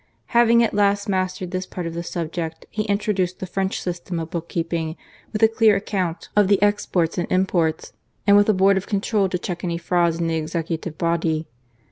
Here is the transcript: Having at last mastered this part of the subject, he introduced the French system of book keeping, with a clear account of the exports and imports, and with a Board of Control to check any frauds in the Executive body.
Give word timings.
Having 0.33 0.63
at 0.63 0.73
last 0.73 1.07
mastered 1.07 1.51
this 1.51 1.67
part 1.67 1.85
of 1.85 1.93
the 1.93 2.01
subject, 2.01 2.65
he 2.71 2.81
introduced 2.85 3.37
the 3.39 3.45
French 3.45 3.79
system 3.79 4.19
of 4.19 4.31
book 4.31 4.49
keeping, 4.49 4.95
with 5.31 5.43
a 5.43 5.47
clear 5.47 5.75
account 5.75 6.27
of 6.35 6.47
the 6.47 6.59
exports 6.59 7.19
and 7.19 7.31
imports, 7.31 7.93
and 8.25 8.35
with 8.35 8.49
a 8.49 8.53
Board 8.55 8.77
of 8.77 8.87
Control 8.87 9.29
to 9.29 9.37
check 9.37 9.63
any 9.63 9.77
frauds 9.77 10.17
in 10.17 10.25
the 10.25 10.33
Executive 10.37 10.97
body. 10.97 11.45